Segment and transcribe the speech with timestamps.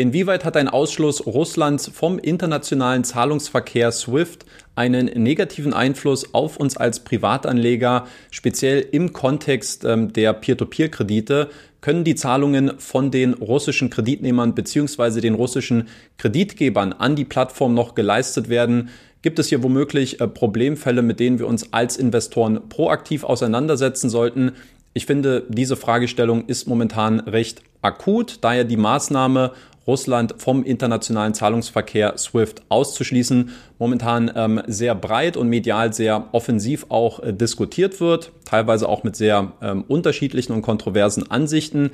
[0.00, 7.00] Inwieweit hat ein Ausschluss Russlands vom internationalen Zahlungsverkehr SWIFT einen negativen Einfluss auf uns als
[7.00, 11.50] Privatanleger, speziell im Kontext ähm, der Peer-to-Peer-Kredite?
[11.82, 15.20] Können die Zahlungen von den russischen Kreditnehmern bzw.
[15.20, 18.88] den russischen Kreditgebern an die Plattform noch geleistet werden?
[19.20, 24.52] Gibt es hier womöglich äh, Problemfälle, mit denen wir uns als Investoren proaktiv auseinandersetzen sollten?
[24.94, 29.52] Ich finde, diese Fragestellung ist momentan recht akut, da ja die Maßnahme
[29.90, 37.20] Russland vom internationalen Zahlungsverkehr SWIFT auszuschließen, momentan ähm, sehr breit und medial sehr offensiv auch
[37.20, 41.90] äh, diskutiert wird, teilweise auch mit sehr ähm, unterschiedlichen und kontroversen Ansichten.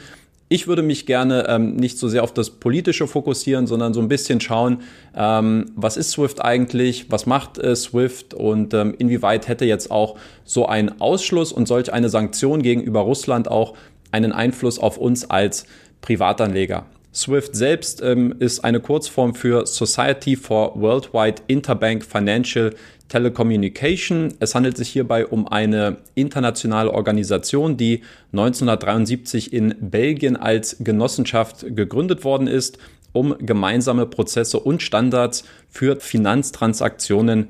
[0.50, 4.08] Ich würde mich gerne ähm, nicht so sehr auf das Politische fokussieren, sondern so ein
[4.08, 4.82] bisschen schauen,
[5.16, 10.16] ähm, was ist SWIFT eigentlich, was macht äh, SWIFT und ähm, inwieweit hätte jetzt auch
[10.44, 13.72] so ein Ausschluss und solch eine Sanktion gegenüber Russland auch
[14.12, 15.66] einen Einfluss auf uns als
[16.02, 16.84] Privatanleger.
[17.16, 22.74] SWIFT selbst ähm, ist eine Kurzform für Society for Worldwide Interbank Financial
[23.08, 24.34] Telecommunication.
[24.38, 32.22] Es handelt sich hierbei um eine internationale Organisation, die 1973 in Belgien als Genossenschaft gegründet
[32.22, 32.76] worden ist,
[33.12, 37.48] um gemeinsame Prozesse und Standards für Finanztransaktionen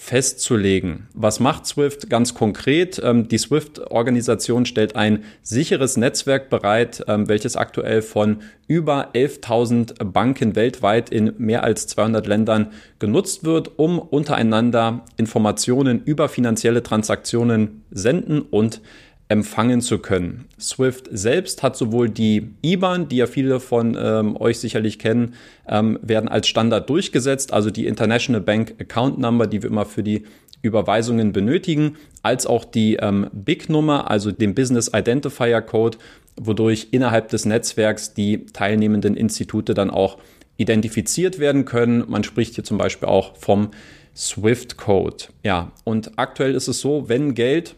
[0.00, 1.08] festzulegen.
[1.12, 3.00] Was macht SWIFT ganz konkret?
[3.02, 8.38] Ähm, die SWIFT-Organisation stellt ein sicheres Netzwerk bereit, ähm, welches aktuell von
[8.68, 12.68] über 11.000 Banken weltweit in mehr als 200 Ländern
[13.00, 18.80] genutzt wird, um untereinander Informationen über finanzielle Transaktionen senden und
[19.28, 20.46] empfangen zu können.
[20.58, 25.34] Swift selbst hat sowohl die IBAN, die ja viele von ähm, euch sicherlich kennen,
[25.68, 30.02] ähm, werden als Standard durchgesetzt, also die International Bank Account Number, die wir immer für
[30.02, 30.24] die
[30.62, 35.98] Überweisungen benötigen, als auch die ähm, BIC-Nummer, also den Business Identifier Code,
[36.36, 40.18] wodurch innerhalb des Netzwerks die teilnehmenden Institute dann auch
[40.56, 42.04] identifiziert werden können.
[42.08, 43.70] Man spricht hier zum Beispiel auch vom
[44.16, 45.26] Swift-Code.
[45.44, 47.76] Ja, und aktuell ist es so, wenn Geld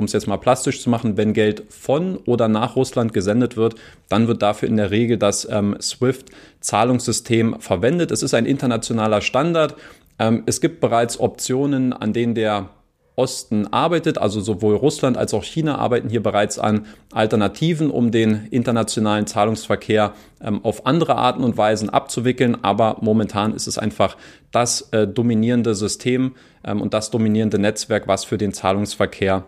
[0.00, 3.74] um es jetzt mal plastisch zu machen, wenn Geld von oder nach Russland gesendet wird,
[4.08, 8.10] dann wird dafür in der Regel das ähm, SWIFT-Zahlungssystem verwendet.
[8.10, 9.76] Es ist ein internationaler Standard.
[10.18, 12.70] Ähm, es gibt bereits Optionen, an denen der
[13.16, 18.46] Osten arbeitet, also sowohl Russland als auch China arbeiten hier bereits an Alternativen, um den
[18.50, 22.64] internationalen Zahlungsverkehr ähm, auf andere Arten und Weisen abzuwickeln.
[22.64, 24.16] Aber momentan ist es einfach
[24.50, 26.34] das äh, dominierende System
[26.64, 29.44] ähm, und das dominierende Netzwerk, was für den Zahlungsverkehr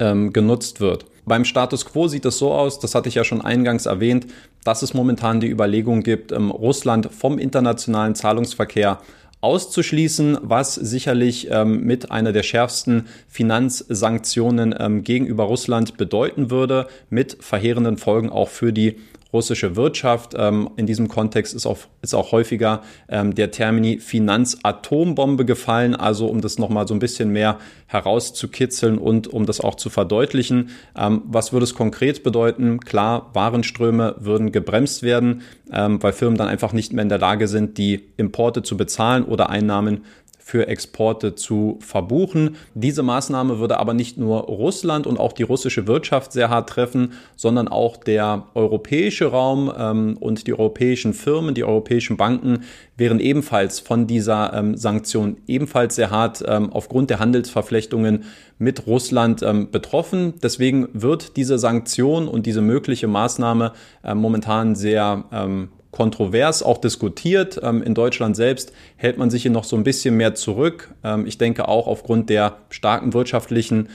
[0.00, 1.04] ähm, genutzt wird.
[1.26, 4.26] Beim Status quo sieht es so aus, das hatte ich ja schon eingangs erwähnt,
[4.64, 8.98] dass es momentan die Überlegung gibt, ähm, Russland vom internationalen Zahlungsverkehr
[9.40, 17.38] auszuschließen, was sicherlich ähm, mit einer der schärfsten Finanzsanktionen ähm, gegenüber Russland bedeuten würde, mit
[17.40, 18.96] verheerenden Folgen auch für die
[19.32, 20.34] russische Wirtschaft.
[20.36, 25.94] Ähm, in diesem Kontext ist auch, ist auch häufiger ähm, der Termini Finanzatombombe gefallen.
[25.94, 30.70] Also um das nochmal so ein bisschen mehr herauszukitzeln und um das auch zu verdeutlichen.
[30.96, 32.80] Ähm, was würde es konkret bedeuten?
[32.80, 35.42] Klar, Warenströme würden gebremst werden,
[35.72, 39.24] ähm, weil Firmen dann einfach nicht mehr in der Lage sind, die Importe zu bezahlen
[39.24, 40.04] oder Einnahmen
[40.50, 42.56] für Exporte zu verbuchen.
[42.74, 47.12] Diese Maßnahme würde aber nicht nur Russland und auch die russische Wirtschaft sehr hart treffen,
[47.36, 52.64] sondern auch der europäische Raum ähm, und die europäischen Firmen, die europäischen Banken
[53.00, 58.24] wären ebenfalls von dieser ähm, Sanktion ebenfalls sehr hart ähm, aufgrund der Handelsverflechtungen
[58.58, 60.34] mit Russland ähm, betroffen.
[60.42, 63.72] Deswegen wird diese Sanktion und diese mögliche Maßnahme
[64.04, 67.58] äh, momentan sehr ähm, kontrovers auch diskutiert.
[67.62, 70.94] Ähm, in Deutschland selbst hält man sich hier noch so ein bisschen mehr zurück.
[71.02, 73.88] Ähm, ich denke auch aufgrund der starken wirtschaftlichen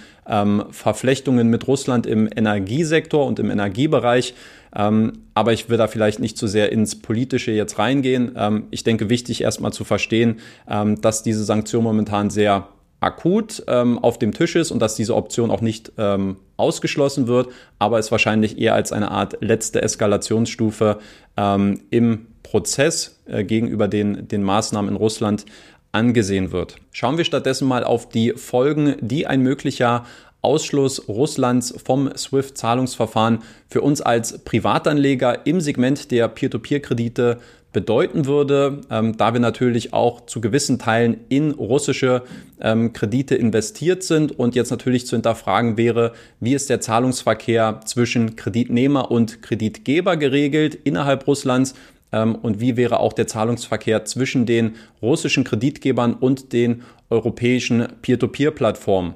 [0.71, 4.33] Verflechtungen mit Russland im Energiesektor und im Energiebereich.
[4.77, 8.67] Aber ich will da vielleicht nicht zu sehr ins Politische jetzt reingehen.
[8.71, 12.67] ich denke, wichtig erstmal zu verstehen, dass diese Sanktion momentan sehr
[13.05, 17.49] akut ähm, auf dem Tisch ist und dass diese Option auch nicht ähm, ausgeschlossen wird,
[17.77, 20.99] aber es wahrscheinlich eher als eine Art letzte Eskalationsstufe
[21.37, 25.45] ähm, im Prozess äh, gegenüber den, den Maßnahmen in Russland
[25.91, 26.77] angesehen wird.
[26.91, 30.05] Schauen wir stattdessen mal auf die Folgen, die ein möglicher
[30.45, 37.39] Ausschluss Russlands vom SWIFT-Zahlungsverfahren für uns als Privatanleger im Segment der Peer-to-Peer-Kredite
[37.73, 42.21] bedeuten würde, ähm, da wir natürlich auch zu gewissen Teilen in russische
[42.61, 48.37] ähm, Kredite investiert sind und jetzt natürlich zu hinterfragen wäre, wie ist der Zahlungsverkehr zwischen
[48.37, 51.73] Kreditnehmer und Kreditgeber geregelt innerhalb Russlands
[52.13, 59.15] ähm, und wie wäre auch der Zahlungsverkehr zwischen den russischen Kreditgebern und den europäischen Peer-to-Peer-Plattformen.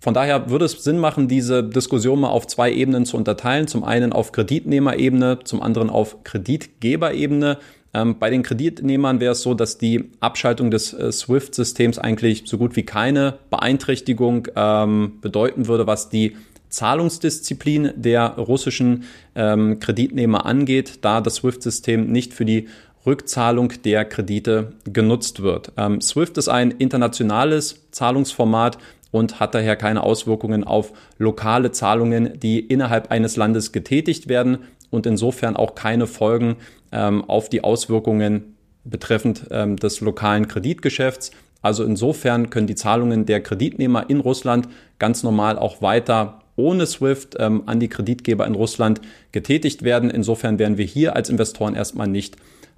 [0.00, 3.66] Von daher würde es Sinn machen, diese Diskussion mal auf zwei Ebenen zu unterteilen.
[3.66, 7.58] Zum einen auf Kreditnehmerebene, zum anderen auf Kreditgeberebene.
[7.96, 12.58] Ähm, bei den Kreditnehmern wäre es so, dass die Abschaltung des äh, SWIFT-Systems eigentlich so
[12.58, 16.36] gut wie keine Beeinträchtigung ähm, bedeuten würde, was die
[16.68, 19.04] Zahlungsdisziplin der russischen
[19.34, 22.68] ähm, Kreditnehmer angeht, da das SWIFT-System nicht für die
[23.06, 25.70] Rückzahlung der Kredite genutzt wird.
[26.02, 28.78] SWIFT ist ein internationales Zahlungsformat
[29.16, 34.58] und hat daher keine Auswirkungen auf lokale Zahlungen, die innerhalb eines Landes getätigt werden
[34.90, 36.56] und insofern auch keine Folgen
[36.92, 41.30] ähm, auf die Auswirkungen betreffend ähm, des lokalen Kreditgeschäfts.
[41.62, 44.68] Also insofern können die Zahlungen der Kreditnehmer in Russland
[44.98, 49.00] ganz normal auch weiter ohne SWIFT ähm, an die Kreditgeber in Russland
[49.32, 50.10] getätigt werden.
[50.10, 52.36] Insofern wären wir hier als Investoren erstmal nicht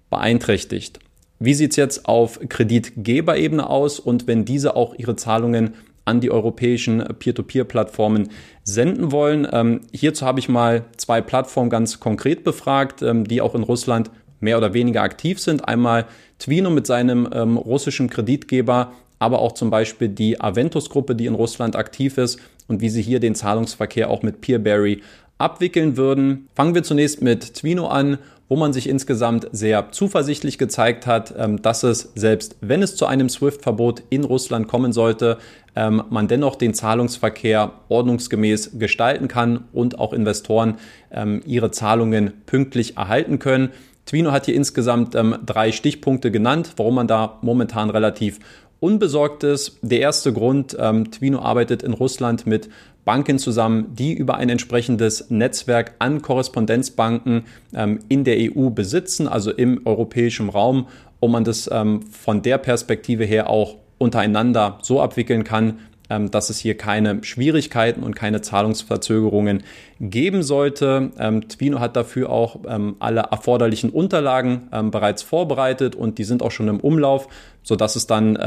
[0.08, 1.00] beeinträchtigt.
[1.40, 5.74] Wie sieht es jetzt auf Kreditgeberebene aus und wenn diese auch ihre Zahlungen
[6.08, 8.30] an die europäischen Peer-to-Peer-Plattformen
[8.64, 9.46] senden wollen.
[9.52, 14.10] Ähm, hierzu habe ich mal zwei Plattformen ganz konkret befragt, ähm, die auch in Russland
[14.40, 15.68] mehr oder weniger aktiv sind.
[15.68, 16.06] Einmal
[16.38, 21.76] Twino mit seinem ähm, russischen Kreditgeber, aber auch zum Beispiel die Aventus-Gruppe, die in Russland
[21.76, 22.38] aktiv ist
[22.68, 25.02] und wie sie hier den Zahlungsverkehr auch mit Peerberry
[25.38, 26.48] abwickeln würden.
[26.54, 28.18] Fangen wir zunächst mit Twino an
[28.48, 33.06] wo man sich insgesamt sehr zuversichtlich gezeigt hat, ähm, dass es, selbst wenn es zu
[33.06, 35.38] einem SWIFT-Verbot in Russland kommen sollte,
[35.76, 40.76] ähm, man dennoch den Zahlungsverkehr ordnungsgemäß gestalten kann und auch Investoren
[41.10, 43.70] ähm, ihre Zahlungen pünktlich erhalten können.
[44.06, 48.38] Twino hat hier insgesamt drei Stichpunkte genannt, warum man da momentan relativ
[48.80, 49.80] unbesorgt ist.
[49.82, 50.70] Der erste Grund,
[51.10, 52.70] Twino arbeitet in Russland mit
[53.08, 59.50] Banken zusammen, die über ein entsprechendes Netzwerk an Korrespondenzbanken ähm, in der EU besitzen, also
[59.50, 60.88] im europäischen Raum,
[61.18, 65.78] und man das ähm, von der Perspektive her auch untereinander so abwickeln kann,
[66.08, 69.62] dass es hier keine Schwierigkeiten und keine Zahlungsverzögerungen
[70.00, 71.10] geben sollte.
[71.18, 76.50] Ähm, Twino hat dafür auch ähm, alle erforderlichen Unterlagen bereits vorbereitet und die sind auch
[76.50, 77.28] schon im Umlauf,
[77.62, 78.38] sodass es dann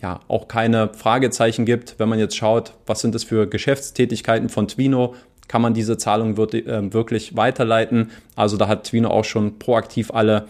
[0.00, 4.68] ja auch keine Fragezeichen gibt, wenn man jetzt schaut, was sind es für Geschäftstätigkeiten von
[4.68, 5.14] Twino,
[5.48, 8.10] kann man diese Zahlung wirklich weiterleiten.
[8.36, 10.46] Also da hat Twino auch schon proaktiv alle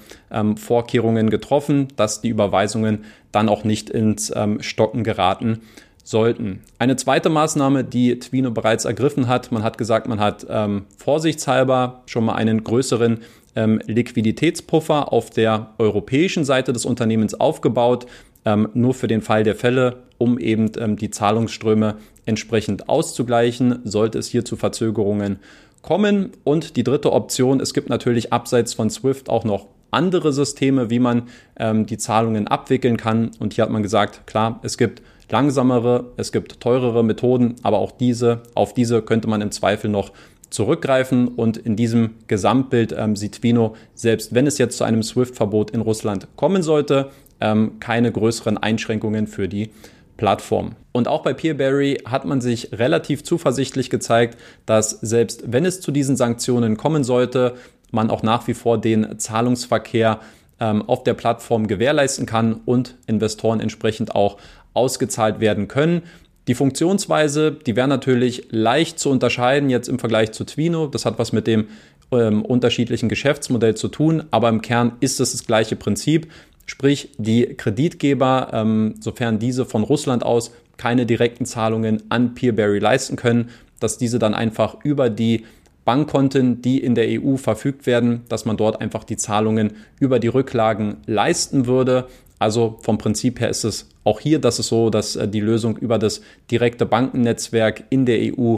[0.56, 5.62] Vorkehrungen getroffen, dass die Überweisungen dann auch nicht ins Stocken geraten
[6.04, 6.60] sollten.
[6.78, 12.02] Eine zweite Maßnahme, die Twino bereits ergriffen hat, man hat gesagt, man hat ähm, vorsichtshalber
[12.06, 13.20] schon mal einen größeren
[13.56, 18.06] ähm, Liquiditätspuffer auf der europäischen Seite des Unternehmens aufgebaut,
[18.44, 24.18] ähm, nur für den Fall der Fälle, um eben ähm, die Zahlungsströme entsprechend auszugleichen, sollte
[24.18, 25.38] es hier zu Verzögerungen
[25.82, 26.30] kommen.
[26.44, 31.00] Und die dritte Option, es gibt natürlich abseits von SWIFT auch noch andere Systeme, wie
[31.00, 31.24] man
[31.58, 33.30] ähm, die Zahlungen abwickeln kann.
[33.38, 37.92] Und hier hat man gesagt, klar, es gibt langsamere, es gibt teurere Methoden, aber auch
[37.92, 40.12] diese, auf diese könnte man im Zweifel noch
[40.50, 45.70] zurückgreifen und in diesem Gesamtbild ähm, sieht Vino, selbst wenn es jetzt zu einem SWIFT-Verbot
[45.70, 47.10] in Russland kommen sollte,
[47.40, 49.70] ähm, keine größeren Einschränkungen für die
[50.16, 50.72] Plattform.
[50.92, 55.92] Und auch bei Peerberry hat man sich relativ zuversichtlich gezeigt, dass selbst wenn es zu
[55.92, 57.54] diesen Sanktionen kommen sollte,
[57.90, 60.20] man auch nach wie vor den Zahlungsverkehr
[60.60, 64.36] ähm, auf der Plattform gewährleisten kann und Investoren entsprechend auch
[64.74, 66.02] ausgezahlt werden können.
[66.48, 70.86] Die Funktionsweise, die wäre natürlich leicht zu unterscheiden jetzt im Vergleich zu Twino.
[70.86, 71.68] Das hat was mit dem
[72.12, 76.28] ähm, unterschiedlichen Geschäftsmodell zu tun, aber im Kern ist es das gleiche Prinzip.
[76.66, 83.16] Sprich, die Kreditgeber, ähm, sofern diese von Russland aus keine direkten Zahlungen an Peerberry leisten
[83.16, 83.50] können,
[83.80, 85.44] dass diese dann einfach über die
[85.84, 90.28] Bankkonten, die in der EU verfügt werden, dass man dort einfach die Zahlungen über die
[90.28, 92.06] Rücklagen leisten würde.
[92.40, 95.76] Also vom Prinzip her ist es auch hier, dass es so, dass äh, die Lösung
[95.76, 98.56] über das direkte Bankennetzwerk in der EU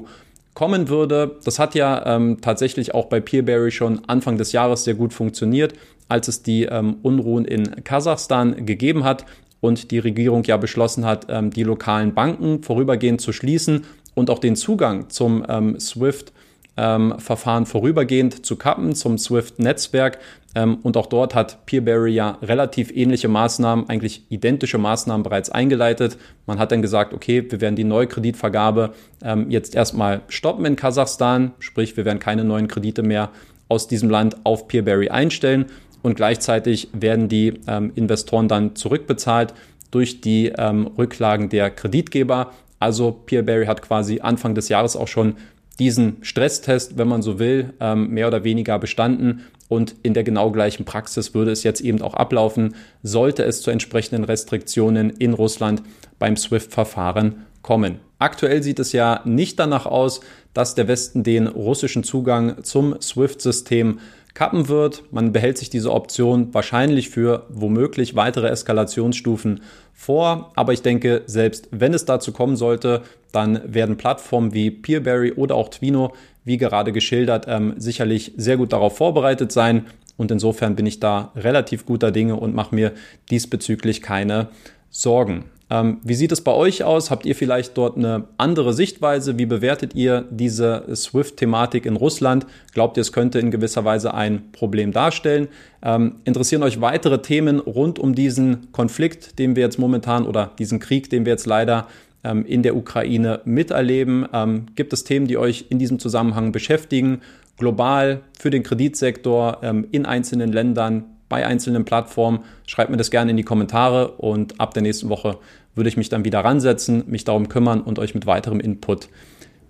[0.55, 1.37] kommen würde.
[1.45, 5.75] Das hat ja ähm, tatsächlich auch bei Peerberry schon Anfang des Jahres sehr gut funktioniert,
[6.09, 9.27] als es die ähm, Unruhen in Kasachstan gegeben hat
[9.61, 13.85] und die Regierung ja beschlossen hat, ähm, die lokalen Banken vorübergehend zu schließen
[14.15, 16.33] und auch den Zugang zum ähm, SWIFT
[16.76, 20.19] ähm, Verfahren vorübergehend zu kappen zum SWIFT-Netzwerk.
[20.55, 26.19] Ähm, und auch dort hat Peerberry ja relativ ähnliche Maßnahmen, eigentlich identische Maßnahmen bereits eingeleitet.
[26.47, 31.52] Man hat dann gesagt, okay, wir werden die Neukreditvergabe ähm, jetzt erstmal stoppen in Kasachstan,
[31.59, 33.31] sprich, wir werden keine neuen Kredite mehr
[33.69, 35.67] aus diesem Land auf Peerberry einstellen
[36.02, 39.55] und gleichzeitig werden die ähm, Investoren dann zurückbezahlt
[39.91, 42.52] durch die ähm, Rücklagen der Kreditgeber.
[42.79, 45.37] Also Peerberry hat quasi Anfang des Jahres auch schon
[45.79, 49.43] diesen Stresstest, wenn man so will, ähm, mehr oder weniger bestanden.
[49.69, 53.71] Und in der genau gleichen Praxis würde es jetzt eben auch ablaufen, sollte es zu
[53.71, 55.83] entsprechenden Restriktionen in Russland
[56.19, 58.00] beim SWIFT-Verfahren kommen.
[58.19, 60.21] Aktuell sieht es ja nicht danach aus,
[60.55, 63.99] dass der Westen den russischen Zugang zum SWIFT-System
[64.35, 65.05] kappen wird.
[65.11, 69.61] Man behält sich diese Option wahrscheinlich für womöglich weitere Eskalationsstufen
[69.93, 70.53] vor.
[70.55, 75.55] Aber ich denke, selbst wenn es dazu kommen sollte, dann werden Plattformen wie Peerberry oder
[75.55, 76.12] auch Twino,
[76.45, 79.87] wie gerade geschildert, ähm, sicherlich sehr gut darauf vorbereitet sein.
[80.17, 82.93] Und insofern bin ich da relativ guter Dinge und mache mir
[83.31, 84.49] diesbezüglich keine
[84.93, 85.47] Sorgen.
[85.71, 87.11] Ähm, wie sieht es bei euch aus?
[87.11, 89.39] Habt ihr vielleicht dort eine andere Sichtweise?
[89.39, 92.47] Wie bewertet ihr diese SWIFT-Thematik in Russland?
[92.75, 95.49] Glaubt ihr, es könnte in gewisser Weise ein Problem darstellen?
[95.83, 100.79] Ähm, interessieren euch weitere Themen rund um diesen Konflikt, den wir jetzt momentan oder diesen
[100.79, 101.89] Krieg, den wir jetzt leider
[102.23, 104.27] ähm, in der Ukraine miterleben?
[104.31, 107.23] Ähm, gibt es Themen, die euch in diesem Zusammenhang beschäftigen?
[107.57, 111.12] Global für den Kreditsektor ähm, in einzelnen Ländern?
[111.33, 112.41] Bei einzelnen Plattformen.
[112.67, 115.39] Schreibt mir das gerne in die Kommentare und ab der nächsten Woche
[115.75, 119.09] würde ich mich dann wieder ransetzen, mich darum kümmern und euch mit weiterem Input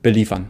[0.02, 0.49] beliefern.